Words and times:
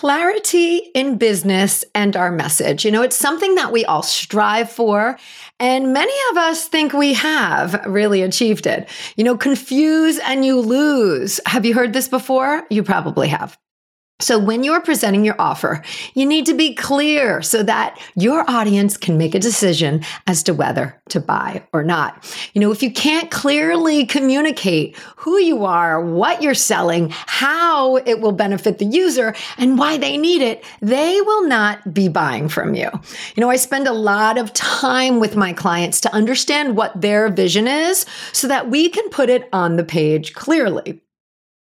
clarity 0.00 0.78
in 0.94 1.18
business 1.18 1.84
and 1.94 2.16
our 2.16 2.32
message. 2.32 2.86
You 2.86 2.90
know, 2.90 3.02
it's 3.02 3.14
something 3.14 3.56
that 3.56 3.70
we 3.70 3.84
all 3.84 4.02
strive 4.02 4.72
for. 4.72 5.18
And 5.58 5.92
many 5.92 6.14
of 6.30 6.38
us 6.38 6.66
think 6.66 6.94
we 6.94 7.12
have 7.12 7.84
really 7.84 8.22
achieved 8.22 8.66
it. 8.66 8.88
You 9.16 9.24
know, 9.24 9.36
confuse 9.36 10.18
and 10.20 10.42
you 10.42 10.58
lose. 10.58 11.38
Have 11.44 11.66
you 11.66 11.74
heard 11.74 11.92
this 11.92 12.08
before? 12.08 12.62
You 12.70 12.82
probably 12.82 13.28
have. 13.28 13.58
So 14.20 14.38
when 14.38 14.62
you're 14.62 14.80
presenting 14.80 15.24
your 15.24 15.36
offer, 15.38 15.82
you 16.14 16.26
need 16.26 16.46
to 16.46 16.54
be 16.54 16.74
clear 16.74 17.42
so 17.42 17.62
that 17.62 18.00
your 18.14 18.48
audience 18.48 18.96
can 18.96 19.18
make 19.18 19.34
a 19.34 19.38
decision 19.38 20.04
as 20.26 20.42
to 20.44 20.54
whether 20.54 21.00
to 21.08 21.20
buy 21.20 21.62
or 21.72 21.82
not. 21.82 22.24
You 22.54 22.60
know, 22.60 22.70
if 22.70 22.82
you 22.82 22.92
can't 22.92 23.30
clearly 23.30 24.06
communicate 24.06 24.96
who 25.16 25.38
you 25.38 25.64
are, 25.64 26.04
what 26.04 26.42
you're 26.42 26.54
selling, 26.54 27.08
how 27.10 27.96
it 27.96 28.20
will 28.20 28.32
benefit 28.32 28.78
the 28.78 28.84
user 28.84 29.34
and 29.58 29.78
why 29.78 29.96
they 29.96 30.16
need 30.16 30.42
it, 30.42 30.64
they 30.80 31.20
will 31.20 31.46
not 31.46 31.92
be 31.92 32.08
buying 32.08 32.48
from 32.48 32.74
you. 32.74 32.90
You 33.34 33.40
know, 33.40 33.50
I 33.50 33.56
spend 33.56 33.86
a 33.86 33.92
lot 33.92 34.38
of 34.38 34.52
time 34.52 35.18
with 35.18 35.36
my 35.36 35.52
clients 35.52 36.00
to 36.02 36.14
understand 36.14 36.76
what 36.76 37.00
their 37.00 37.28
vision 37.28 37.66
is 37.66 38.06
so 38.32 38.48
that 38.48 38.70
we 38.70 38.88
can 38.88 39.08
put 39.10 39.30
it 39.30 39.48
on 39.52 39.76
the 39.76 39.84
page 39.84 40.34
clearly. 40.34 41.00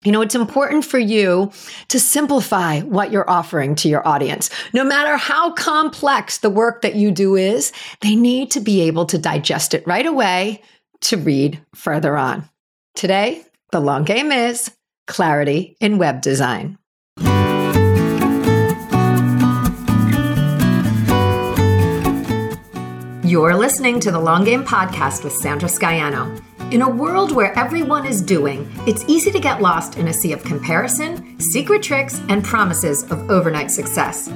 You 0.07 0.13
know, 0.13 0.21
it's 0.21 0.35
important 0.35 0.85
for 0.85 0.99
you 0.99 1.51
to 1.89 1.99
simplify 1.99 2.79
what 2.79 3.11
you're 3.11 3.29
offering 3.29 3.75
to 3.75 3.89
your 3.89 4.07
audience. 4.07 4.49
No 4.71 4.85
matter 4.85 5.17
how 5.17 5.51
complex 5.51 6.37
the 6.37 6.49
work 6.49 6.81
that 6.81 6.95
you 6.95 7.11
do 7.11 7.35
is, 7.35 7.73
they 7.99 8.15
need 8.15 8.49
to 8.51 8.61
be 8.61 8.79
able 8.83 9.05
to 9.07 9.17
digest 9.17 9.73
it 9.73 9.85
right 9.85 10.05
away 10.05 10.61
to 11.01 11.17
read 11.17 11.59
further 11.75 12.15
on. 12.15 12.49
Today, 12.95 13.43
the 13.73 13.81
long 13.81 14.05
game 14.05 14.31
is 14.31 14.71
clarity 15.07 15.75
in 15.81 15.97
web 15.97 16.21
design. 16.21 16.77
You're 23.25 23.57
listening 23.57 23.99
to 23.99 24.11
the 24.11 24.21
Long 24.21 24.45
Game 24.45 24.63
Podcast 24.63 25.25
with 25.25 25.33
Sandra 25.33 25.67
Scaiano. 25.67 26.41
In 26.69 26.81
a 26.81 26.89
world 26.89 27.31
where 27.31 27.57
everyone 27.57 28.05
is 28.05 28.21
doing, 28.21 28.69
it's 28.85 29.05
easy 29.07 29.31
to 29.31 29.39
get 29.39 29.61
lost 29.61 29.97
in 29.97 30.09
a 30.09 30.13
sea 30.13 30.33
of 30.33 30.43
comparison, 30.43 31.39
secret 31.39 31.81
tricks, 31.81 32.19
and 32.27 32.43
promises 32.43 33.03
of 33.03 33.31
overnight 33.31 33.71
success. 33.71 34.27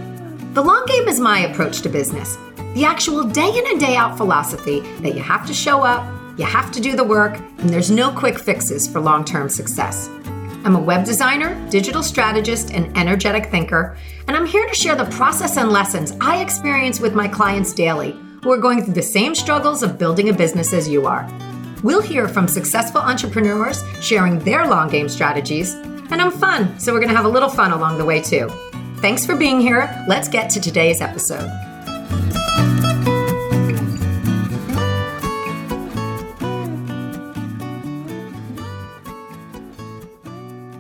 The 0.54 0.62
long 0.62 0.86
game 0.86 1.10
is 1.10 1.20
my 1.20 1.40
approach 1.40 1.82
to 1.82 1.90
business. 1.90 2.38
The 2.74 2.86
actual 2.86 3.26
day 3.26 3.50
in 3.50 3.68
and 3.68 3.82
day 3.82 3.98
out 3.98 4.16
philosophy 4.16 4.80
that 5.02 5.14
you 5.14 5.22
have 5.22 5.46
to 5.46 5.54
show 5.54 5.82
up, 5.82 6.08
you 6.40 6.46
have 6.46 6.72
to 6.72 6.80
do 6.80 6.96
the 6.96 7.04
work, 7.04 7.38
and 7.58 7.70
there's 7.70 7.92
no 7.92 8.14
quick 8.14 8.40
fixes 8.40 8.88
for 8.88 9.02
long 9.02 9.26
term 9.26 9.50
success. 9.50 10.08
I'm 10.64 10.78
a 10.78 10.82
web 10.82 11.04
designer, 11.04 11.54
digital 11.70 12.02
strategist, 12.02 12.72
and 12.72 12.98
energetic 12.98 13.48
thinker, 13.48 13.98
and 14.30 14.38
I'm 14.38 14.46
here 14.46 14.66
to 14.66 14.74
share 14.74 14.96
the 14.96 15.12
process 15.18 15.58
and 15.58 15.70
lessons 15.70 16.16
I 16.22 16.42
experience 16.42 17.02
with 17.02 17.14
my 17.14 17.28
clients 17.28 17.74
daily 17.74 18.16
who 18.42 18.54
are 18.54 18.58
going 18.58 18.86
through 18.86 18.94
the 18.94 19.04
same 19.04 19.36
struggles 19.36 19.84
of 19.84 19.98
building 19.98 20.30
a 20.30 20.34
business 20.34 20.72
as 20.72 20.88
you 20.88 21.06
are. 21.08 21.30
We'll 21.84 22.02
hear 22.02 22.28
from 22.28 22.48
successful 22.48 23.02
entrepreneurs 23.02 23.84
sharing 24.02 24.40
their 24.40 24.68
long 24.68 24.90
game 24.90 25.10
strategies, 25.10 25.74
and 25.74 26.22
I'm 26.22 26.32
fun, 26.32 26.80
so 26.80 26.94
we're 26.94 27.00
going 27.00 27.10
to 27.10 27.16
have 27.16 27.26
a 27.26 27.30
little 27.30 27.50
fun 27.50 27.72
along 27.72 27.98
the 27.98 28.06
way 28.06 28.22
too. 28.22 28.50
Thanks 28.98 29.26
for 29.26 29.36
being 29.36 29.60
here. 29.60 30.04
Let's 30.08 30.28
get 30.28 30.50
to 30.52 30.62
today's 30.62 31.02
episode. 31.02 31.50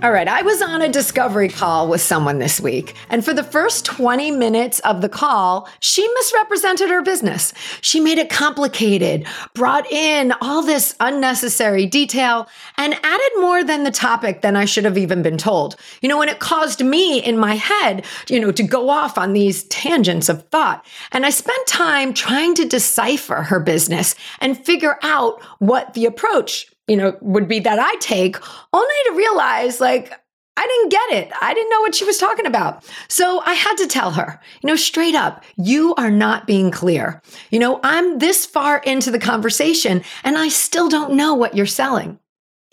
All 0.03 0.11
right, 0.11 0.27
I 0.27 0.41
was 0.41 0.63
on 0.63 0.81
a 0.81 0.89
discovery 0.89 1.47
call 1.47 1.87
with 1.87 2.01
someone 2.01 2.39
this 2.39 2.59
week, 2.59 2.95
and 3.11 3.23
for 3.23 3.35
the 3.35 3.43
first 3.43 3.85
20 3.85 4.31
minutes 4.31 4.79
of 4.79 5.01
the 5.01 5.09
call, 5.09 5.69
she 5.79 6.07
misrepresented 6.15 6.89
her 6.89 7.03
business. 7.03 7.53
She 7.81 7.99
made 7.99 8.17
it 8.17 8.31
complicated, 8.31 9.27
brought 9.53 9.85
in 9.91 10.33
all 10.41 10.63
this 10.63 10.95
unnecessary 10.99 11.85
detail, 11.85 12.49
and 12.77 12.95
added 12.95 13.31
more 13.41 13.63
than 13.63 13.83
the 13.83 13.91
topic 13.91 14.41
than 14.41 14.55
I 14.55 14.65
should 14.65 14.85
have 14.85 14.97
even 14.97 15.21
been 15.21 15.37
told. 15.37 15.75
You 16.01 16.09
know, 16.09 16.19
and 16.19 16.31
it 16.31 16.39
caused 16.39 16.83
me 16.83 17.23
in 17.23 17.37
my 17.37 17.53
head, 17.53 18.03
you 18.27 18.39
know, 18.39 18.51
to 18.53 18.63
go 18.63 18.89
off 18.89 19.19
on 19.19 19.33
these 19.33 19.65
tangents 19.65 20.29
of 20.29 20.47
thought. 20.47 20.83
And 21.11 21.27
I 21.27 21.29
spent 21.29 21.67
time 21.67 22.15
trying 22.15 22.55
to 22.55 22.67
decipher 22.67 23.43
her 23.43 23.59
business 23.59 24.15
and 24.39 24.57
figure 24.57 24.97
out 25.03 25.43
what 25.59 25.93
the 25.93 26.07
approach 26.07 26.70
you 26.91 26.97
know, 26.97 27.17
would 27.21 27.47
be 27.47 27.59
that 27.59 27.79
I 27.79 27.95
take, 28.01 28.35
only 28.73 28.95
to 29.05 29.13
realize 29.15 29.79
like 29.79 30.11
I 30.57 30.67
didn't 30.67 30.89
get 30.89 31.23
it. 31.23 31.31
I 31.41 31.53
didn't 31.53 31.69
know 31.69 31.79
what 31.79 31.95
she 31.95 32.03
was 32.03 32.17
talking 32.17 32.45
about. 32.45 32.83
So 33.07 33.41
I 33.45 33.53
had 33.53 33.75
to 33.77 33.87
tell 33.87 34.11
her, 34.11 34.41
you 34.61 34.67
know, 34.67 34.75
straight 34.75 35.15
up, 35.15 35.41
you 35.55 35.95
are 35.95 36.11
not 36.11 36.45
being 36.45 36.69
clear. 36.69 37.21
You 37.49 37.59
know, 37.59 37.79
I'm 37.81 38.19
this 38.19 38.45
far 38.45 38.79
into 38.79 39.09
the 39.09 39.19
conversation 39.19 40.03
and 40.25 40.37
I 40.37 40.49
still 40.49 40.89
don't 40.89 41.13
know 41.13 41.33
what 41.33 41.55
you're 41.55 41.65
selling. 41.65 42.19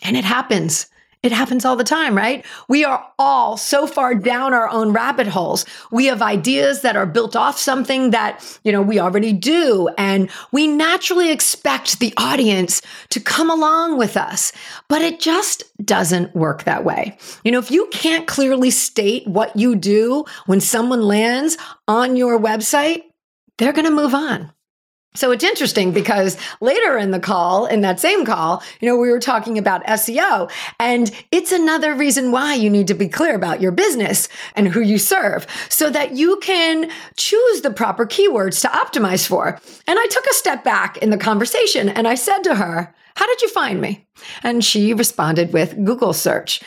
And 0.01 0.17
it 0.17 0.25
happens. 0.25 0.87
It 1.21 1.33
happens 1.33 1.65
all 1.65 1.75
the 1.75 1.83
time, 1.83 2.15
right? 2.15 2.45
We 2.69 2.85
are 2.85 3.05
all 3.19 3.57
so 3.57 3.87
far 3.87 4.15
down 4.15 4.53
our 4.53 4.69
own 4.69 4.93
rabbit 4.93 5.27
holes. 5.27 5.65
We 5.91 6.05
have 6.05 6.21
ideas 6.21 6.81
that 6.81 6.95
are 6.95 7.05
built 7.05 7.35
off 7.35 7.57
something 7.57 8.11
that, 8.11 8.59
you 8.63 8.71
know, 8.71 8.81
we 8.81 9.01
already 9.01 9.33
do. 9.33 9.89
And 9.97 10.29
we 10.53 10.65
naturally 10.65 11.29
expect 11.29 11.99
the 11.99 12.13
audience 12.15 12.81
to 13.09 13.19
come 13.19 13.49
along 13.49 13.97
with 13.97 14.15
us, 14.15 14.53
but 14.87 15.01
it 15.01 15.19
just 15.19 15.63
doesn't 15.85 16.33
work 16.35 16.63
that 16.63 16.85
way. 16.85 17.17
You 17.43 17.51
know, 17.51 17.59
if 17.59 17.69
you 17.69 17.87
can't 17.87 18.25
clearly 18.25 18.71
state 18.71 19.27
what 19.27 19.53
you 19.57 19.75
do 19.75 20.23
when 20.45 20.61
someone 20.61 21.01
lands 21.01 21.57
on 21.85 22.15
your 22.15 22.39
website, 22.39 23.03
they're 23.57 23.73
going 23.73 23.83
to 23.83 23.91
move 23.91 24.15
on. 24.15 24.53
So 25.15 25.31
it's 25.31 25.43
interesting 25.43 25.91
because 25.91 26.37
later 26.61 26.95
in 26.95 27.09
the 27.09 27.19
call, 27.19 27.65
in 27.65 27.81
that 27.81 27.99
same 27.99 28.25
call, 28.25 28.61
you 28.79 28.87
know, 28.87 28.95
we 28.95 29.09
were 29.09 29.19
talking 29.19 29.57
about 29.57 29.83
SEO 29.85 30.51
and 30.79 31.11
it's 31.31 31.51
another 31.51 31.95
reason 31.95 32.31
why 32.31 32.53
you 32.53 32.69
need 32.69 32.87
to 32.87 32.93
be 32.93 33.09
clear 33.09 33.33
about 33.33 33.59
your 33.59 33.71
business 33.71 34.29
and 34.55 34.67
who 34.67 34.81
you 34.81 34.99
serve 34.99 35.47
so 35.67 35.89
that 35.89 36.11
you 36.11 36.37
can 36.43 36.91
choose 37.17 37.61
the 37.61 37.71
proper 37.71 38.05
keywords 38.05 38.61
to 38.61 38.67
optimize 38.67 39.27
for. 39.27 39.59
And 39.87 39.97
I 39.97 40.05
took 40.11 40.27
a 40.27 40.33
step 40.35 40.63
back 40.63 40.97
in 40.97 41.09
the 41.09 41.17
conversation 41.17 41.89
and 41.89 42.07
I 42.07 42.13
said 42.13 42.43
to 42.43 42.55
her, 42.55 42.93
how 43.15 43.25
did 43.25 43.41
you 43.41 43.49
find 43.49 43.81
me? 43.81 44.05
And 44.43 44.63
she 44.63 44.93
responded 44.93 45.51
with 45.53 45.83
Google 45.83 46.13
search. 46.13 46.61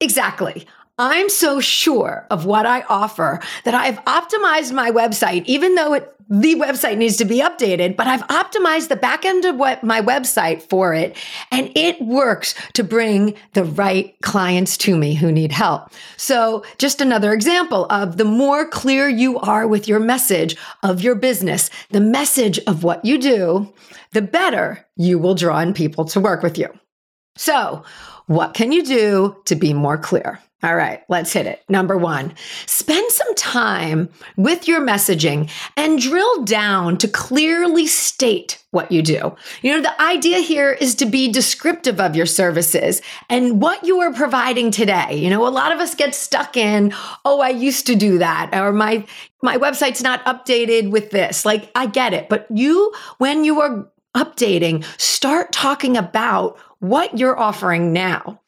Exactly. 0.00 0.64
I'm 0.96 1.28
so 1.28 1.60
sure 1.60 2.26
of 2.30 2.44
what 2.44 2.66
I 2.66 2.82
offer 2.88 3.40
that 3.64 3.74
I've 3.74 3.98
optimized 4.04 4.72
my 4.72 4.90
website, 4.90 5.44
even 5.46 5.74
though 5.74 5.94
it, 5.94 6.12
the 6.30 6.54
website 6.56 6.98
needs 6.98 7.16
to 7.16 7.24
be 7.24 7.40
updated, 7.40 7.96
but 7.96 8.06
I've 8.06 8.26
optimized 8.28 8.88
the 8.88 8.96
back 8.96 9.24
end 9.24 9.44
of 9.44 9.56
what 9.56 9.82
my 9.82 10.02
website 10.02 10.62
for 10.62 10.92
it. 10.92 11.16
And 11.50 11.72
it 11.74 12.00
works 12.02 12.54
to 12.74 12.84
bring 12.84 13.34
the 13.54 13.64
right 13.64 14.14
clients 14.20 14.76
to 14.78 14.96
me 14.96 15.14
who 15.14 15.32
need 15.32 15.52
help. 15.52 15.90
So 16.16 16.64
just 16.76 17.00
another 17.00 17.32
example 17.32 17.86
of 17.90 18.18
the 18.18 18.24
more 18.24 18.68
clear 18.68 19.08
you 19.08 19.38
are 19.38 19.66
with 19.66 19.88
your 19.88 20.00
message 20.00 20.56
of 20.82 21.00
your 21.00 21.14
business, 21.14 21.70
the 21.90 22.00
message 22.00 22.58
of 22.66 22.84
what 22.84 23.04
you 23.04 23.18
do, 23.18 23.72
the 24.12 24.22
better 24.22 24.86
you 24.96 25.18
will 25.18 25.34
draw 25.34 25.60
in 25.60 25.72
people 25.72 26.04
to 26.06 26.20
work 26.20 26.42
with 26.42 26.58
you. 26.58 26.68
So 27.36 27.84
what 28.26 28.52
can 28.52 28.72
you 28.72 28.84
do 28.84 29.36
to 29.46 29.54
be 29.54 29.72
more 29.72 29.96
clear? 29.96 30.40
All 30.60 30.74
right, 30.74 31.04
let's 31.08 31.32
hit 31.32 31.46
it. 31.46 31.62
Number 31.68 31.96
one, 31.96 32.34
spend 32.66 33.12
some 33.12 33.32
time 33.36 34.08
with 34.36 34.66
your 34.66 34.80
messaging 34.80 35.48
and 35.76 36.00
drill 36.00 36.42
down 36.42 36.98
to 36.98 37.06
clearly 37.06 37.86
state 37.86 38.60
what 38.72 38.90
you 38.90 39.00
do. 39.00 39.36
You 39.62 39.72
know, 39.72 39.82
the 39.82 40.02
idea 40.02 40.40
here 40.40 40.72
is 40.72 40.96
to 40.96 41.06
be 41.06 41.30
descriptive 41.30 42.00
of 42.00 42.16
your 42.16 42.26
services 42.26 43.00
and 43.30 43.62
what 43.62 43.84
you 43.84 44.00
are 44.00 44.12
providing 44.12 44.72
today. 44.72 45.14
You 45.14 45.30
know, 45.30 45.46
a 45.46 45.48
lot 45.48 45.70
of 45.70 45.78
us 45.78 45.94
get 45.94 46.12
stuck 46.12 46.56
in, 46.56 46.92
oh, 47.24 47.40
I 47.40 47.50
used 47.50 47.86
to 47.86 47.94
do 47.94 48.18
that, 48.18 48.50
or 48.52 48.72
my 48.72 49.06
my 49.42 49.58
website's 49.58 50.02
not 50.02 50.24
updated 50.24 50.90
with 50.90 51.10
this. 51.10 51.44
Like, 51.44 51.70
I 51.76 51.86
get 51.86 52.12
it. 52.12 52.28
But 52.28 52.48
you, 52.50 52.92
when 53.18 53.44
you 53.44 53.60
are 53.60 53.88
updating, 54.16 54.84
start 55.00 55.52
talking 55.52 55.96
about 55.96 56.58
what 56.80 57.16
you're 57.16 57.38
offering 57.38 57.92
now. 57.92 58.40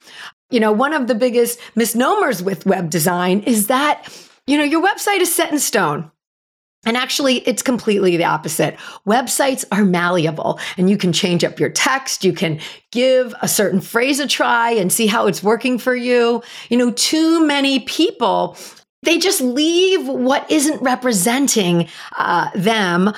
You 0.51 0.61
know, 0.61 0.73
one 0.73 0.93
of 0.93 1.07
the 1.07 1.15
biggest 1.15 1.59
misnomers 1.75 2.43
with 2.43 2.67
web 2.67 2.91
design 2.91 3.41
is 3.41 3.69
that, 3.69 4.09
you 4.47 4.57
know, 4.57 4.65
your 4.65 4.83
website 4.83 5.21
is 5.21 5.35
set 5.35 5.53
in 5.53 5.59
stone. 5.59 6.11
And 6.87 6.97
actually, 6.97 7.39
it's 7.41 7.63
completely 7.63 8.17
the 8.17 8.25
opposite. 8.25 8.77
Websites 9.07 9.67
are 9.71 9.85
malleable 9.85 10.59
and 10.79 10.89
you 10.89 10.97
can 10.97 11.13
change 11.13 11.45
up 11.45 11.61
your 11.61 11.69
text. 11.69 12.25
You 12.25 12.33
can 12.33 12.59
give 12.91 13.35
a 13.43 13.49
certain 13.49 13.83
phrase 13.83 14.19
a 14.19 14.27
try 14.27 14.71
and 14.71 14.91
see 14.91 15.07
how 15.07 15.27
it's 15.27 15.43
working 15.43 15.79
for 15.79 15.95
you. 15.95 16.43
You 16.71 16.79
know, 16.79 16.91
too 16.93 17.47
many 17.47 17.81
people, 17.81 18.57
they 19.03 19.19
just 19.19 19.43
leave 19.43 20.09
what 20.09 20.51
isn't 20.51 20.81
representing 20.81 21.87
uh, 22.17 22.49
them 22.55 23.13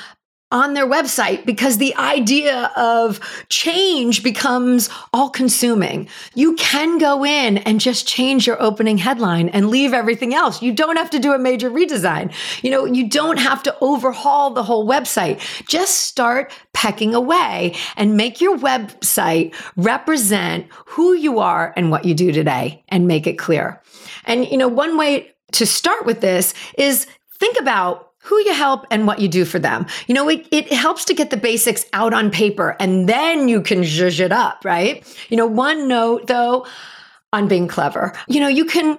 on 0.52 0.74
their 0.74 0.86
website 0.86 1.44
because 1.44 1.78
the 1.78 1.94
idea 1.96 2.70
of 2.76 3.18
change 3.48 4.22
becomes 4.22 4.88
all 5.12 5.30
consuming. 5.30 6.08
You 6.34 6.54
can 6.54 6.98
go 6.98 7.24
in 7.24 7.58
and 7.58 7.80
just 7.80 8.06
change 8.06 8.46
your 8.46 8.62
opening 8.62 8.98
headline 8.98 9.48
and 9.48 9.70
leave 9.70 9.92
everything 9.92 10.34
else. 10.34 10.62
You 10.62 10.72
don't 10.72 10.96
have 10.96 11.10
to 11.10 11.18
do 11.18 11.32
a 11.32 11.38
major 11.38 11.70
redesign. 11.70 12.32
You 12.62 12.70
know, 12.70 12.84
you 12.84 13.08
don't 13.08 13.38
have 13.38 13.62
to 13.64 13.76
overhaul 13.80 14.50
the 14.50 14.62
whole 14.62 14.86
website. 14.86 15.40
Just 15.66 16.02
start 16.02 16.52
pecking 16.74 17.14
away 17.14 17.74
and 17.96 18.16
make 18.16 18.40
your 18.40 18.56
website 18.58 19.54
represent 19.76 20.66
who 20.86 21.14
you 21.14 21.38
are 21.38 21.72
and 21.76 21.90
what 21.90 22.04
you 22.04 22.14
do 22.14 22.30
today 22.30 22.84
and 22.88 23.08
make 23.08 23.26
it 23.26 23.38
clear. 23.38 23.80
And, 24.24 24.46
you 24.46 24.58
know, 24.58 24.68
one 24.68 24.98
way 24.98 25.32
to 25.52 25.66
start 25.66 26.04
with 26.06 26.20
this 26.20 26.54
is 26.76 27.06
think 27.38 27.58
about 27.58 28.11
who 28.22 28.38
you 28.40 28.54
help 28.54 28.86
and 28.90 29.06
what 29.06 29.18
you 29.18 29.28
do 29.28 29.44
for 29.44 29.58
them. 29.58 29.86
You 30.06 30.14
know, 30.14 30.28
it, 30.28 30.46
it 30.50 30.72
helps 30.72 31.04
to 31.06 31.14
get 31.14 31.30
the 31.30 31.36
basics 31.36 31.84
out 31.92 32.14
on 32.14 32.30
paper 32.30 32.76
and 32.78 33.08
then 33.08 33.48
you 33.48 33.60
can 33.60 33.80
zhuzh 33.80 34.20
it 34.20 34.32
up, 34.32 34.64
right? 34.64 35.04
You 35.28 35.36
know, 35.36 35.46
one 35.46 35.88
note 35.88 36.28
though 36.28 36.66
on 37.32 37.48
being 37.48 37.66
clever, 37.66 38.12
you 38.28 38.40
know, 38.40 38.48
you 38.48 38.64
can 38.64 38.98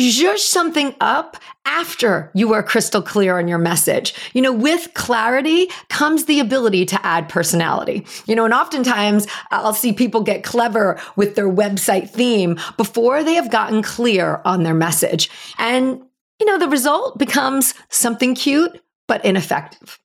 zhuzh 0.00 0.38
something 0.38 0.94
up 1.00 1.36
after 1.64 2.30
you 2.34 2.52
are 2.52 2.62
crystal 2.62 3.00
clear 3.00 3.38
on 3.38 3.48
your 3.48 3.58
message. 3.58 4.14
You 4.34 4.42
know, 4.42 4.52
with 4.52 4.92
clarity 4.94 5.68
comes 5.88 6.26
the 6.26 6.40
ability 6.40 6.84
to 6.86 7.06
add 7.06 7.28
personality. 7.28 8.06
You 8.26 8.34
know, 8.34 8.44
and 8.44 8.52
oftentimes 8.54 9.26
I'll 9.50 9.74
see 9.74 9.92
people 9.92 10.22
get 10.22 10.44
clever 10.44 11.00
with 11.16 11.34
their 11.34 11.50
website 11.50 12.10
theme 12.10 12.58
before 12.76 13.24
they 13.24 13.34
have 13.34 13.50
gotten 13.50 13.82
clear 13.82 14.42
on 14.44 14.64
their 14.64 14.74
message. 14.74 15.30
And 15.58 16.02
you 16.40 16.46
know, 16.46 16.58
the 16.58 16.68
result 16.68 17.18
becomes 17.18 17.74
something 17.88 18.34
cute, 18.34 18.80
but 19.08 19.24
ineffective. 19.24 19.98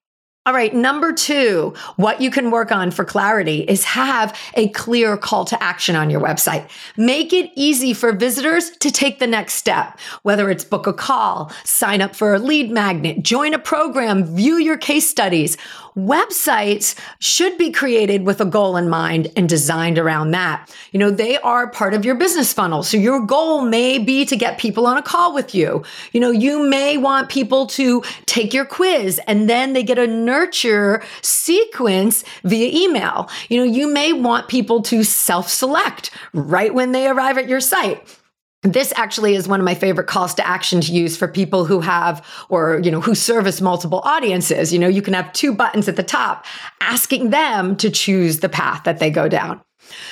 All 0.47 0.55
right, 0.55 0.73
number 0.73 1.13
two, 1.13 1.75
what 1.97 2.19
you 2.19 2.31
can 2.31 2.49
work 2.49 2.71
on 2.71 2.89
for 2.89 3.05
clarity 3.05 3.59
is 3.59 3.83
have 3.83 4.35
a 4.55 4.69
clear 4.69 5.15
call 5.15 5.45
to 5.45 5.61
action 5.61 5.95
on 5.95 6.09
your 6.09 6.19
website. 6.19 6.67
Make 6.97 7.31
it 7.31 7.51
easy 7.55 7.93
for 7.93 8.11
visitors 8.11 8.71
to 8.77 8.89
take 8.89 9.19
the 9.19 9.27
next 9.27 9.53
step, 9.53 9.99
whether 10.23 10.49
it's 10.49 10.63
book 10.63 10.87
a 10.87 10.93
call, 10.93 11.51
sign 11.63 12.01
up 12.01 12.15
for 12.15 12.33
a 12.33 12.39
lead 12.39 12.71
magnet, 12.71 13.21
join 13.21 13.53
a 13.53 13.59
program, 13.59 14.35
view 14.35 14.55
your 14.55 14.77
case 14.77 15.07
studies. 15.07 15.57
Websites 15.95 16.97
should 17.19 17.57
be 17.57 17.71
created 17.71 18.25
with 18.25 18.39
a 18.39 18.45
goal 18.45 18.77
in 18.77 18.89
mind 18.89 19.31
and 19.35 19.49
designed 19.49 19.97
around 19.97 20.31
that. 20.31 20.73
You 20.91 20.99
know, 20.99 21.11
they 21.11 21.37
are 21.39 21.69
part 21.69 21.93
of 21.93 22.05
your 22.05 22.15
business 22.15 22.53
funnel. 22.53 22.83
So 22.83 22.97
your 22.97 23.25
goal 23.25 23.63
may 23.63 23.99
be 23.99 24.25
to 24.25 24.35
get 24.35 24.57
people 24.57 24.87
on 24.87 24.97
a 24.97 25.01
call 25.01 25.33
with 25.33 25.53
you. 25.53 25.83
You 26.13 26.21
know, 26.21 26.31
you 26.31 26.67
may 26.67 26.97
want 26.97 27.29
people 27.29 27.67
to 27.67 28.03
take 28.25 28.53
your 28.53 28.65
quiz 28.65 29.19
and 29.27 29.49
then 29.49 29.73
they 29.73 29.83
get 29.83 29.99
a 29.99 30.07
nurture 30.07 31.03
sequence 31.21 32.23
via 32.43 32.69
email. 32.85 33.29
You 33.49 33.57
know, 33.57 33.63
you 33.63 33.87
may 33.87 34.13
want 34.13 34.47
people 34.47 34.81
to 34.83 35.03
self 35.03 35.49
select 35.49 36.11
right 36.33 36.73
when 36.73 36.93
they 36.93 37.07
arrive 37.07 37.37
at 37.37 37.49
your 37.49 37.59
site 37.59 38.20
this 38.63 38.93
actually 38.95 39.33
is 39.33 39.47
one 39.47 39.59
of 39.59 39.65
my 39.65 39.73
favorite 39.73 40.07
calls 40.07 40.35
to 40.35 40.47
action 40.47 40.81
to 40.81 40.91
use 40.91 41.17
for 41.17 41.27
people 41.27 41.65
who 41.65 41.79
have 41.79 42.25
or 42.49 42.79
you 42.83 42.91
know 42.91 43.01
who 43.01 43.15
service 43.15 43.59
multiple 43.59 44.01
audiences. 44.03 44.71
You 44.71 44.79
know 44.79 44.87
you 44.87 45.01
can 45.01 45.13
have 45.13 45.31
two 45.33 45.53
buttons 45.53 45.87
at 45.87 45.95
the 45.95 46.03
top 46.03 46.45
asking 46.79 47.31
them 47.31 47.75
to 47.77 47.89
choose 47.89 48.39
the 48.39 48.49
path 48.49 48.83
that 48.83 48.99
they 48.99 49.09
go 49.09 49.27
down. 49.27 49.61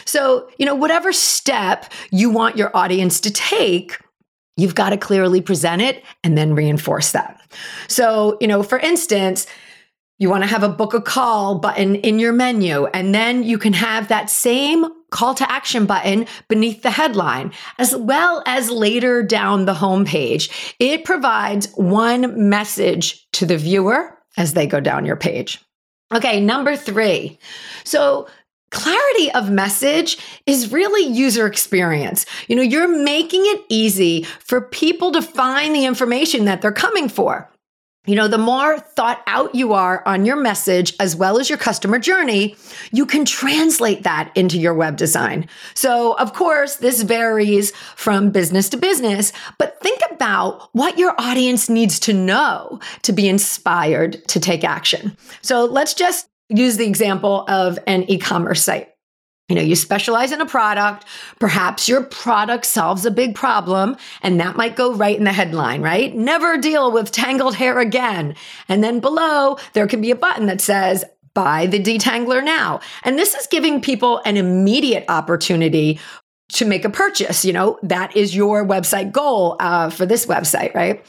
So 0.05 0.49
you 0.57 0.65
know 0.65 0.75
whatever 0.75 1.13
step 1.13 1.91
you 2.11 2.29
want 2.29 2.57
your 2.57 2.75
audience 2.75 3.19
to 3.21 3.31
take 3.31 3.97
you've 4.57 4.75
got 4.75 4.89
to 4.89 4.97
clearly 4.97 5.39
present 5.39 5.81
it 5.81 6.03
and 6.23 6.37
then 6.37 6.53
reinforce 6.53 7.11
that. 7.11 7.39
So 7.87 8.37
you 8.41 8.47
know 8.47 8.63
for 8.63 8.79
instance 8.79 9.45
you 10.17 10.29
want 10.29 10.43
to 10.43 10.49
have 10.49 10.63
a 10.63 10.69
book 10.69 10.93
a 10.93 11.01
call 11.01 11.59
button 11.59 11.95
in 11.95 12.19
your 12.19 12.33
menu, 12.33 12.87
and 12.87 13.15
then 13.15 13.41
you 13.41 13.57
can 13.57 13.73
have 13.73 14.09
that 14.09 14.29
same 14.29 14.85
call 15.09 15.33
to 15.35 15.51
action 15.51 15.85
button 15.85 16.25
beneath 16.47 16.81
the 16.81 16.91
headline, 16.91 17.51
as 17.77 17.95
well 17.95 18.43
as 18.45 18.69
later 18.69 19.23
down 19.23 19.65
the 19.65 19.73
homepage. 19.73 20.73
It 20.79 21.05
provides 21.05 21.71
one 21.73 22.49
message 22.49 23.29
to 23.33 23.45
the 23.45 23.57
viewer 23.57 24.17
as 24.37 24.53
they 24.53 24.67
go 24.67 24.79
down 24.79 25.05
your 25.05 25.15
page. 25.15 25.59
Okay, 26.13 26.39
number 26.39 26.75
three. 26.75 27.37
So, 27.83 28.27
Clarity 28.71 29.31
of 29.31 29.49
message 29.49 30.19
is 30.45 30.71
really 30.71 31.11
user 31.11 31.47
experience. 31.47 32.25
You 32.47 32.55
know, 32.55 32.61
you're 32.61 32.87
making 32.87 33.41
it 33.45 33.65
easy 33.67 34.23
for 34.39 34.61
people 34.61 35.11
to 35.13 35.23
find 35.23 35.73
the 35.73 35.85
information 35.85 36.45
that 36.45 36.61
they're 36.61 36.71
coming 36.71 37.09
for. 37.09 37.49
You 38.05 38.15
know, 38.15 38.27
the 38.27 38.37
more 38.37 38.79
thought 38.79 39.21
out 39.27 39.53
you 39.53 39.73
are 39.73 40.01
on 40.07 40.25
your 40.25 40.37
message 40.37 40.93
as 40.99 41.15
well 41.15 41.37
as 41.37 41.49
your 41.49 41.57
customer 41.57 41.99
journey, 41.99 42.55
you 42.91 43.05
can 43.05 43.25
translate 43.25 44.03
that 44.03 44.31
into 44.35 44.57
your 44.57 44.73
web 44.73 44.95
design. 44.95 45.47
So, 45.73 46.13
of 46.13 46.33
course, 46.33 46.77
this 46.77 47.03
varies 47.03 47.71
from 47.95 48.31
business 48.31 48.69
to 48.69 48.77
business, 48.77 49.33
but 49.57 49.79
think 49.81 50.01
about 50.11 50.69
what 50.71 50.97
your 50.97 51.13
audience 51.19 51.69
needs 51.69 51.99
to 52.01 52.13
know 52.13 52.79
to 53.01 53.11
be 53.11 53.27
inspired 53.27 54.25
to 54.29 54.39
take 54.39 54.63
action. 54.63 55.15
So, 55.41 55.65
let's 55.65 55.93
just 55.93 56.29
use 56.47 56.77
the 56.77 56.87
example 56.87 57.45
of 57.47 57.77
an 57.85 58.09
e 58.09 58.17
commerce 58.17 58.63
site. 58.63 58.89
You 59.49 59.55
know, 59.55 59.61
you 59.61 59.75
specialize 59.75 60.31
in 60.31 60.41
a 60.41 60.45
product. 60.45 61.05
Perhaps 61.39 61.89
your 61.89 62.03
product 62.03 62.65
solves 62.65 63.05
a 63.05 63.11
big 63.11 63.35
problem, 63.35 63.97
and 64.21 64.39
that 64.39 64.55
might 64.55 64.75
go 64.75 64.93
right 64.93 65.17
in 65.17 65.23
the 65.23 65.33
headline, 65.33 65.81
right? 65.81 66.15
Never 66.15 66.57
deal 66.57 66.91
with 66.91 67.11
tangled 67.11 67.55
hair 67.55 67.79
again. 67.79 68.35
And 68.69 68.83
then 68.83 68.99
below, 68.99 69.57
there 69.73 69.87
can 69.87 70.01
be 70.01 70.11
a 70.11 70.15
button 70.15 70.45
that 70.45 70.61
says, 70.61 71.03
buy 71.33 71.65
the 71.65 71.81
detangler 71.81 72.43
now. 72.43 72.79
And 73.03 73.17
this 73.17 73.33
is 73.33 73.47
giving 73.47 73.81
people 73.81 74.21
an 74.25 74.37
immediate 74.37 75.05
opportunity 75.09 75.99
to 76.53 76.65
make 76.65 76.85
a 76.85 76.89
purchase. 76.89 77.43
You 77.43 77.53
know, 77.53 77.79
that 77.83 78.15
is 78.15 78.35
your 78.35 78.65
website 78.65 79.11
goal 79.11 79.55
uh, 79.59 79.89
for 79.89 80.05
this 80.05 80.25
website, 80.25 80.73
right? 80.73 81.03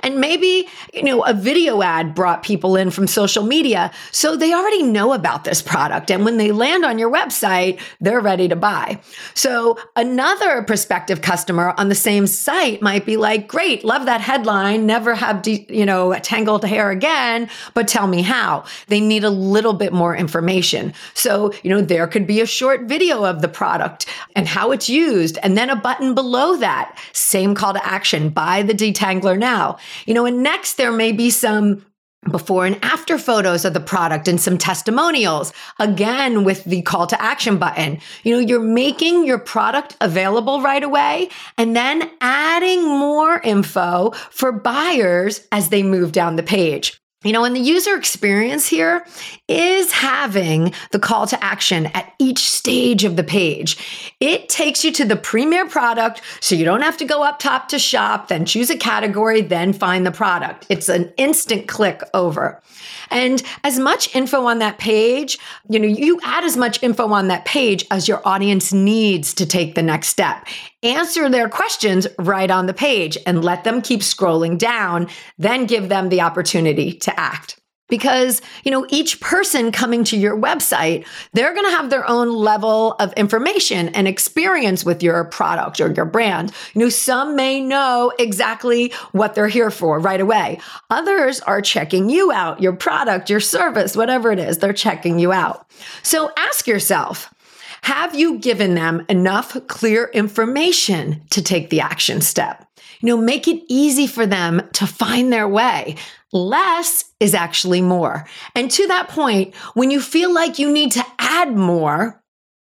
And 0.00 0.20
maybe, 0.20 0.68
you 0.92 1.02
know, 1.02 1.24
a 1.24 1.32
video 1.32 1.82
ad 1.82 2.14
brought 2.14 2.42
people 2.42 2.76
in 2.76 2.90
from 2.90 3.06
social 3.06 3.42
media. 3.42 3.90
So 4.12 4.36
they 4.36 4.52
already 4.52 4.82
know 4.82 5.12
about 5.12 5.44
this 5.44 5.62
product. 5.62 6.10
And 6.10 6.24
when 6.24 6.36
they 6.36 6.52
land 6.52 6.84
on 6.84 6.98
your 6.98 7.10
website, 7.10 7.80
they're 8.00 8.20
ready 8.20 8.46
to 8.48 8.56
buy. 8.56 9.00
So 9.34 9.78
another 9.96 10.62
prospective 10.62 11.22
customer 11.22 11.74
on 11.78 11.88
the 11.88 11.94
same 11.94 12.26
site 12.26 12.82
might 12.82 13.06
be 13.06 13.16
like, 13.16 13.48
great, 13.48 13.84
love 13.84 14.06
that 14.06 14.20
headline, 14.20 14.86
never 14.86 15.14
have, 15.14 15.42
de- 15.42 15.66
you 15.68 15.86
know, 15.86 16.14
tangled 16.14 16.64
hair 16.64 16.90
again, 16.90 17.48
but 17.74 17.88
tell 17.88 18.06
me 18.06 18.22
how. 18.22 18.64
They 18.88 19.00
need 19.00 19.24
a 19.24 19.30
little 19.30 19.72
bit 19.72 19.92
more 19.92 20.14
information. 20.14 20.92
So, 21.14 21.52
you 21.62 21.70
know, 21.70 21.80
there 21.80 22.06
could 22.06 22.26
be 22.26 22.40
a 22.40 22.46
short 22.46 22.82
video 22.82 23.24
of 23.24 23.40
the 23.40 23.48
product 23.48 24.06
and 24.36 24.46
how 24.46 24.72
it's 24.72 24.88
used. 24.88 25.38
And 25.42 25.56
then 25.56 25.70
a 25.70 25.76
button 25.76 26.14
below 26.14 26.56
that, 26.56 26.98
same 27.12 27.54
call 27.54 27.72
to 27.72 27.86
action, 27.86 28.28
buy 28.28 28.62
the 28.62 28.74
detangler 28.74 29.38
now. 29.38 29.69
You 30.06 30.14
know, 30.14 30.26
and 30.26 30.42
next 30.42 30.74
there 30.74 30.92
may 30.92 31.12
be 31.12 31.30
some 31.30 31.84
before 32.30 32.66
and 32.66 32.78
after 32.84 33.16
photos 33.18 33.64
of 33.64 33.72
the 33.72 33.80
product 33.80 34.28
and 34.28 34.38
some 34.38 34.58
testimonials 34.58 35.52
again 35.78 36.44
with 36.44 36.62
the 36.64 36.82
call 36.82 37.06
to 37.06 37.20
action 37.20 37.56
button. 37.56 37.98
You 38.24 38.34
know 38.34 38.40
you're 38.40 38.60
making 38.60 39.24
your 39.24 39.38
product 39.38 39.96
available 40.00 40.60
right 40.60 40.82
away 40.82 41.30
and 41.56 41.74
then 41.74 42.10
adding 42.20 42.84
more 42.86 43.40
info 43.40 44.10
for 44.30 44.52
buyers 44.52 45.46
as 45.50 45.70
they 45.70 45.82
move 45.82 46.12
down 46.12 46.36
the 46.36 46.42
page 46.42 46.99
you 47.22 47.32
know, 47.32 47.44
and 47.44 47.54
the 47.54 47.60
user 47.60 47.96
experience 47.96 48.66
here 48.66 49.04
is 49.46 49.92
having 49.92 50.72
the 50.90 50.98
call 50.98 51.26
to 51.26 51.44
action 51.44 51.86
at 51.86 52.14
each 52.18 52.50
stage 52.50 53.04
of 53.04 53.16
the 53.16 53.22
page. 53.22 54.14
It 54.20 54.48
takes 54.48 54.84
you 54.84 54.92
to 54.92 55.04
the 55.04 55.16
premier 55.16 55.68
product 55.68 56.22
so 56.40 56.54
you 56.54 56.64
don't 56.64 56.80
have 56.80 56.96
to 56.96 57.04
go 57.04 57.22
up 57.22 57.38
top 57.38 57.68
to 57.68 57.78
shop, 57.78 58.28
then 58.28 58.46
choose 58.46 58.70
a 58.70 58.76
category, 58.76 59.42
then 59.42 59.74
find 59.74 60.06
the 60.06 60.10
product. 60.10 60.64
It's 60.70 60.88
an 60.88 61.12
instant 61.18 61.68
click 61.68 62.02
over. 62.14 62.62
And 63.10 63.42
as 63.64 63.78
much 63.78 64.14
info 64.16 64.46
on 64.46 64.58
that 64.60 64.78
page, 64.78 65.38
you 65.68 65.78
know, 65.78 65.88
you 65.88 66.18
add 66.24 66.44
as 66.44 66.56
much 66.56 66.82
info 66.82 67.08
on 67.12 67.28
that 67.28 67.44
page 67.44 67.84
as 67.90 68.08
your 68.08 68.26
audience 68.26 68.72
needs 68.72 69.34
to 69.34 69.44
take 69.44 69.74
the 69.74 69.82
next 69.82 70.08
step. 70.08 70.46
Answer 70.82 71.28
their 71.28 71.50
questions 71.50 72.06
right 72.18 72.50
on 72.50 72.64
the 72.64 72.72
page 72.72 73.18
and 73.26 73.44
let 73.44 73.64
them 73.64 73.82
keep 73.82 74.00
scrolling 74.00 74.56
down, 74.56 75.08
then 75.36 75.66
give 75.66 75.90
them 75.90 76.08
the 76.08 76.22
opportunity 76.22 76.94
to 76.94 77.20
act. 77.20 77.60
Because 77.90 78.40
you 78.64 78.70
know 78.70 78.86
each 78.88 79.20
person 79.20 79.72
coming 79.72 80.04
to 80.04 80.16
your 80.16 80.38
website 80.38 81.04
they're 81.32 81.52
going 81.52 81.66
to 81.66 81.76
have 81.76 81.90
their 81.90 82.08
own 82.08 82.32
level 82.32 82.92
of 83.00 83.12
information 83.14 83.88
and 83.88 84.08
experience 84.08 84.84
with 84.84 85.02
your 85.02 85.24
product 85.24 85.80
or 85.80 85.92
your 85.92 86.06
brand. 86.06 86.52
You 86.72 86.82
know 86.82 86.88
some 86.88 87.36
may 87.36 87.60
know 87.60 88.12
exactly 88.18 88.92
what 89.12 89.34
they're 89.34 89.48
here 89.48 89.72
for 89.72 89.98
right 89.98 90.20
away. 90.20 90.60
Others 90.88 91.40
are 91.40 91.60
checking 91.60 92.08
you 92.08 92.32
out 92.32 92.62
your 92.62 92.72
product 92.72 93.28
your 93.28 93.40
service 93.40 93.96
whatever 93.96 94.32
it 94.32 94.38
is 94.38 94.58
they're 94.58 94.72
checking 94.72 95.18
you 95.18 95.30
out. 95.30 95.68
So 96.02 96.30
ask 96.38 96.66
yourself 96.66 97.34
have 97.82 98.14
you 98.14 98.38
given 98.38 98.74
them 98.74 99.04
enough 99.08 99.56
clear 99.66 100.10
information 100.12 101.22
to 101.30 101.42
take 101.42 101.70
the 101.70 101.80
action 101.80 102.20
step 102.20 102.66
You 103.00 103.06
know, 103.08 103.16
make 103.16 103.48
it 103.48 103.62
easy 103.68 104.06
for 104.06 104.26
them 104.26 104.62
to 104.74 104.86
find 104.86 105.32
their 105.32 105.48
way. 105.48 105.96
Less 106.32 107.04
is 107.18 107.34
actually 107.34 107.80
more. 107.80 108.26
And 108.54 108.70
to 108.70 108.86
that 108.88 109.08
point, 109.08 109.54
when 109.74 109.90
you 109.90 110.00
feel 110.00 110.32
like 110.32 110.58
you 110.58 110.70
need 110.70 110.92
to 110.92 111.06
add 111.18 111.56
more, 111.56 112.22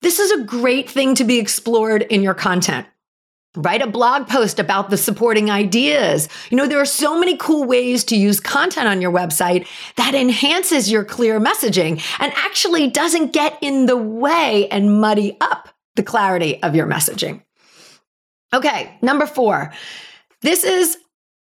this 0.02 0.18
is 0.18 0.30
a 0.30 0.44
great 0.44 0.88
thing 0.88 1.14
to 1.16 1.24
be 1.24 1.38
explored 1.38 2.02
in 2.02 2.22
your 2.22 2.34
content. 2.34 2.86
Write 3.56 3.82
a 3.82 3.88
blog 3.88 4.28
post 4.28 4.60
about 4.60 4.90
the 4.90 4.96
supporting 4.96 5.50
ideas. 5.50 6.28
You 6.50 6.56
know, 6.56 6.68
there 6.68 6.80
are 6.80 6.84
so 6.84 7.18
many 7.18 7.36
cool 7.36 7.64
ways 7.64 8.04
to 8.04 8.16
use 8.16 8.38
content 8.38 8.86
on 8.86 9.00
your 9.00 9.10
website 9.10 9.66
that 9.96 10.14
enhances 10.14 10.88
your 10.88 11.04
clear 11.04 11.40
messaging 11.40 12.00
and 12.20 12.32
actually 12.36 12.88
doesn't 12.88 13.32
get 13.32 13.58
in 13.60 13.86
the 13.86 13.96
way 13.96 14.68
and 14.68 15.00
muddy 15.00 15.36
up 15.40 15.68
the 15.96 16.04
clarity 16.04 16.62
of 16.62 16.76
your 16.76 16.86
messaging. 16.86 17.42
Okay, 18.54 18.96
number 19.02 19.26
four. 19.26 19.72
This 20.42 20.62
is 20.62 20.98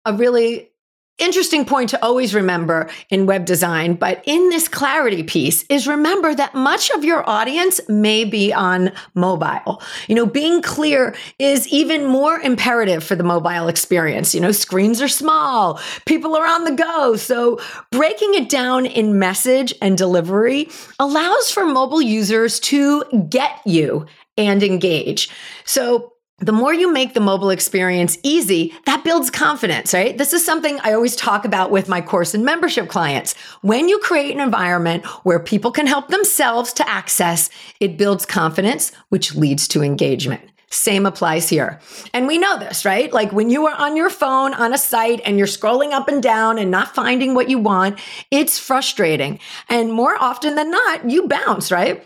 a 0.05 0.13
really 0.13 0.71
interesting 1.17 1.65
point 1.65 1.89
to 1.89 2.03
always 2.03 2.33
remember 2.33 2.89
in 3.09 3.25
web 3.25 3.45
design, 3.45 3.95
but 3.95 4.21
in 4.25 4.49
this 4.49 4.67
clarity 4.67 5.23
piece 5.23 5.63
is 5.63 5.87
remember 5.87 6.33
that 6.35 6.53
much 6.53 6.89
of 6.91 7.03
your 7.03 7.27
audience 7.29 7.79
may 7.89 8.23
be 8.23 8.53
on 8.53 8.91
mobile. 9.13 9.81
You 10.07 10.15
know, 10.15 10.25
being 10.25 10.61
clear 10.61 11.15
is 11.39 11.67
even 11.67 12.05
more 12.05 12.39
imperative 12.39 13.03
for 13.03 13.15
the 13.15 13.23
mobile 13.23 13.67
experience. 13.67 14.35
You 14.35 14.41
know, 14.41 14.51
screens 14.51 15.01
are 15.01 15.07
small, 15.07 15.79
people 16.05 16.35
are 16.35 16.45
on 16.45 16.63
the 16.65 16.73
go. 16.73 17.15
So 17.15 17.59
breaking 17.91 18.33
it 18.35 18.49
down 18.49 18.85
in 18.85 19.19
message 19.19 19.73
and 19.81 19.97
delivery 19.97 20.69
allows 20.99 21.51
for 21.51 21.65
mobile 21.65 22.01
users 22.01 22.59
to 22.61 23.03
get 23.29 23.59
you 23.65 24.05
and 24.37 24.61
engage. 24.61 25.29
So 25.65 26.13
the 26.39 26.51
more 26.51 26.73
you 26.73 26.91
make 26.93 27.15
the 27.15 27.19
mobile 27.19 27.49
experience 27.49 28.17
easy, 28.21 28.73
that 28.85 29.03
builds 29.03 29.31
confidence, 29.31 29.91
right? 29.91 30.15
This 30.15 30.33
is 30.33 30.45
something 30.45 30.79
I 30.81 30.93
always 30.93 31.15
talk 31.15 31.45
about 31.45 31.71
with 31.71 31.89
my 31.89 31.99
course 31.99 32.35
and 32.35 32.45
membership 32.45 32.89
clients. 32.89 33.33
When 33.61 33.89
you 33.89 33.97
create 33.99 34.35
an 34.35 34.41
environment 34.41 35.05
where 35.25 35.39
people 35.39 35.71
can 35.71 35.87
help 35.87 36.09
themselves 36.09 36.73
to 36.73 36.87
access, 36.87 37.49
it 37.79 37.97
builds 37.97 38.25
confidence, 38.25 38.91
which 39.09 39.33
leads 39.33 39.67
to 39.69 39.81
engagement. 39.81 40.41
Same 40.69 41.05
applies 41.05 41.49
here. 41.49 41.79
And 42.13 42.27
we 42.27 42.37
know 42.37 42.59
this, 42.59 42.85
right? 42.85 43.11
Like 43.11 43.31
when 43.31 43.49
you 43.49 43.65
are 43.67 43.75
on 43.75 43.95
your 43.95 44.09
phone 44.09 44.53
on 44.53 44.73
a 44.73 44.77
site 44.77 45.21
and 45.25 45.37
you're 45.37 45.47
scrolling 45.47 45.91
up 45.91 46.07
and 46.07 46.21
down 46.21 46.59
and 46.59 46.69
not 46.69 46.93
finding 46.93 47.33
what 47.33 47.49
you 47.49 47.57
want, 47.57 47.99
it's 48.29 48.59
frustrating. 48.59 49.39
And 49.69 49.91
more 49.93 50.21
often 50.21 50.55
than 50.55 50.69
not, 50.69 51.09
you 51.09 51.27
bounce, 51.27 51.71
right? 51.71 52.03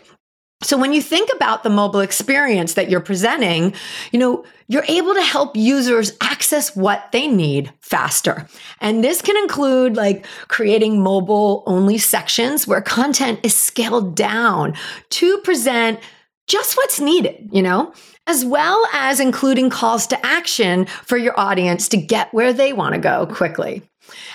So 0.62 0.78
when 0.78 0.92
you 0.92 1.02
think 1.02 1.28
about 1.34 1.62
the 1.62 1.70
mobile 1.70 2.00
experience 2.00 2.74
that 2.74 2.88
you're 2.88 3.00
presenting, 3.00 3.74
you 4.12 4.18
know, 4.18 4.44
you're 4.68 4.84
able 4.88 5.14
to 5.14 5.22
help 5.22 5.56
users 5.56 6.12
access 6.20 6.74
what 6.74 7.10
they 7.12 7.26
need 7.26 7.72
faster. 7.80 8.46
And 8.80 9.02
this 9.02 9.20
can 9.20 9.36
include 9.36 9.96
like 9.96 10.24
creating 10.48 11.02
mobile 11.02 11.62
only 11.66 11.98
sections 11.98 12.66
where 12.66 12.80
content 12.80 13.40
is 13.42 13.54
scaled 13.54 14.14
down 14.14 14.74
to 15.10 15.38
present 15.38 16.00
just 16.46 16.76
what's 16.76 17.00
needed, 17.00 17.48
you 17.52 17.62
know, 17.62 17.92
as 18.26 18.44
well 18.44 18.86
as 18.92 19.20
including 19.20 19.70
calls 19.70 20.06
to 20.08 20.26
action 20.26 20.86
for 20.86 21.16
your 21.16 21.38
audience 21.38 21.88
to 21.88 21.96
get 21.96 22.32
where 22.32 22.52
they 22.52 22.72
want 22.72 22.94
to 22.94 23.00
go 23.00 23.26
quickly. 23.26 23.82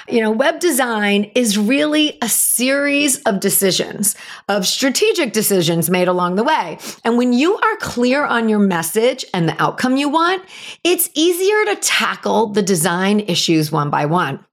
You 0.07 0.22
know, 0.22 0.31
web 0.31 0.60
design 0.60 1.31
is 1.36 1.57
really 1.57 2.17
a 2.22 2.29
series 2.29 3.22
of 3.24 3.39
decisions, 3.39 4.15
of 4.48 4.65
strategic 4.65 5.34
decisions 5.34 5.89
made 5.89 6.07
along 6.07 6.36
the 6.36 6.43
way. 6.43 6.77
And 7.03 7.17
when 7.17 7.34
you 7.34 7.57
are 7.57 7.75
clear 7.77 8.25
on 8.25 8.50
your 8.50 8.60
message 8.60 9.25
and 9.34 9.48
the 9.48 9.62
outcome 9.62 9.98
you 9.98 10.10
want, 10.10 10.43
it's 10.84 11.10
easier 11.13 11.65
to 11.65 11.75
tackle 11.81 12.48
the 12.48 12.62
design 12.62 13.19
issues 13.22 13.72
one 13.72 13.89
by 13.89 14.05
one 14.05 14.43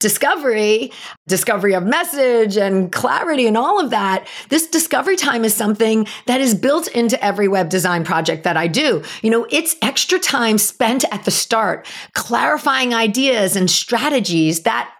discovery, 0.00 0.92
discovery 1.26 1.74
of 1.74 1.84
message 1.84 2.56
and 2.56 2.92
clarity 2.92 3.46
and 3.46 3.56
all 3.56 3.80
of 3.80 3.90
that, 3.90 4.26
this 4.48 4.66
discovery 4.66 5.16
time 5.16 5.44
is 5.44 5.54
something 5.54 6.06
that 6.26 6.40
is 6.40 6.54
built 6.54 6.88
into 6.88 7.22
every 7.24 7.48
web 7.48 7.68
design 7.68 8.04
project 8.04 8.44
that 8.44 8.56
I 8.56 8.66
do. 8.66 9.02
You 9.22 9.30
know, 9.30 9.46
it's 9.50 9.76
extra 9.82 10.18
time 10.18 10.58
spent 10.58 11.04
at 11.10 11.24
the 11.24 11.30
start 11.30 11.86
clarifying 12.14 12.92
ideas 12.92 13.56
and 13.56 13.70
strategies 13.70 14.62
that 14.62 14.90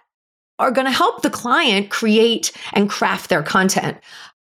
are 0.59 0.71
going 0.71 0.87
to 0.87 0.93
help 0.93 1.23
the 1.23 1.31
client 1.31 1.91
create 1.91 2.53
and 2.73 2.89
craft 2.89 3.29
their 3.29 3.43
content. 3.43 3.99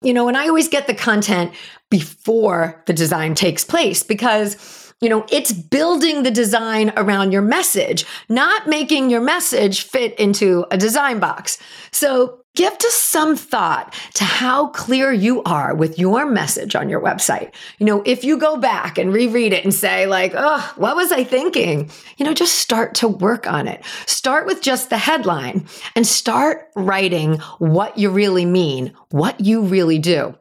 You 0.01 0.13
know, 0.13 0.29
and 0.29 0.37
I 0.37 0.47
always 0.47 0.69
get 0.69 0.87
the 0.87 0.93
content 0.93 1.53
before 1.91 2.81
the 2.85 2.93
design 2.93 3.35
takes 3.35 3.65
place 3.65 4.01
because 4.01 4.88
you 5.01 5.09
know, 5.09 5.25
it's 5.31 5.53
building 5.53 6.23
the 6.23 6.31
design 6.31 6.91
around 6.97 7.31
your 7.31 7.41
message, 7.41 8.05
not 8.27 8.67
making 8.67 9.09
your 9.09 9.21
message 9.21 9.83
fit 9.83 10.13
into 10.19 10.65
a 10.71 10.77
design 10.77 11.19
box. 11.19 11.57
So 11.91 12.39
give 12.55 12.77
just 12.79 13.05
some 13.05 13.37
thought 13.37 13.93
to 14.15 14.25
how 14.25 14.67
clear 14.67 15.13
you 15.13 15.41
are 15.43 15.73
with 15.73 15.97
your 15.97 16.25
message 16.25 16.75
on 16.75 16.89
your 16.89 16.99
website. 16.99 17.53
You 17.77 17.85
know, 17.85 18.03
if 18.05 18.25
you 18.25 18.37
go 18.37 18.57
back 18.57 18.97
and 18.97 19.13
reread 19.13 19.53
it 19.53 19.63
and 19.63 19.73
say, 19.73 20.05
like, 20.07 20.33
oh, 20.35 20.73
what 20.75 20.97
was 20.97 21.13
I 21.13 21.23
thinking? 21.23 21.89
You 22.17 22.25
know, 22.25 22.33
just 22.33 22.55
start 22.55 22.95
to 22.95 23.07
work 23.07 23.47
on 23.47 23.67
it. 23.67 23.85
Start 24.05 24.45
with 24.45 24.61
just 24.61 24.89
the 24.89 24.97
headline 24.97 25.65
and 25.95 26.05
start 26.05 26.67
writing 26.75 27.37
what 27.59 27.97
you 27.97 28.09
really 28.09 28.45
mean, 28.45 28.93
what 29.11 29.39
you 29.39 29.61
really 29.61 29.99
do. 29.99 30.35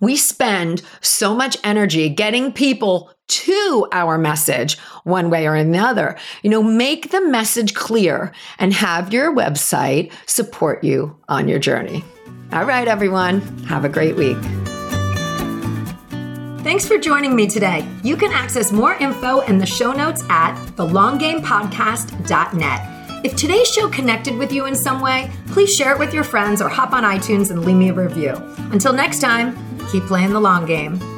We 0.00 0.16
spend 0.16 0.82
so 1.00 1.34
much 1.34 1.56
energy 1.64 2.08
getting 2.08 2.52
people 2.52 3.10
to 3.28 3.86
our 3.92 4.18
message 4.18 4.78
one 5.04 5.30
way 5.30 5.46
or 5.46 5.54
another. 5.54 6.16
You 6.42 6.50
know, 6.50 6.62
make 6.62 7.10
the 7.10 7.20
message 7.20 7.74
clear 7.74 8.32
and 8.58 8.72
have 8.72 9.12
your 9.12 9.34
website 9.34 10.12
support 10.26 10.82
you 10.82 11.16
on 11.28 11.48
your 11.48 11.58
journey. 11.58 12.02
All 12.52 12.64
right, 12.64 12.88
everyone, 12.88 13.40
have 13.66 13.84
a 13.84 13.88
great 13.88 14.16
week. 14.16 14.38
Thanks 16.64 16.86
for 16.86 16.98
joining 16.98 17.36
me 17.36 17.46
today. 17.46 17.86
You 18.02 18.16
can 18.16 18.32
access 18.32 18.72
more 18.72 18.94
info 18.94 19.40
in 19.40 19.58
the 19.58 19.66
show 19.66 19.92
notes 19.92 20.24
at 20.28 20.54
thelonggamepodcast.net. 20.76 23.24
If 23.24 23.36
today's 23.36 23.68
show 23.68 23.88
connected 23.88 24.36
with 24.36 24.52
you 24.52 24.66
in 24.66 24.74
some 24.74 25.00
way, 25.00 25.30
please 25.48 25.74
share 25.74 25.92
it 25.92 25.98
with 25.98 26.14
your 26.14 26.24
friends 26.24 26.62
or 26.62 26.68
hop 26.68 26.92
on 26.92 27.04
iTunes 27.04 27.50
and 27.50 27.64
leave 27.64 27.76
me 27.76 27.88
a 27.88 27.94
review. 27.94 28.34
Until 28.70 28.92
next 28.92 29.20
time, 29.20 29.56
keep 29.90 30.04
playing 30.04 30.32
the 30.32 30.40
long 30.40 30.66
game. 30.66 31.17